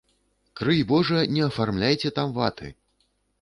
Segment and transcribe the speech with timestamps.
[0.61, 2.73] Крый божа, не афармляйце там ваты!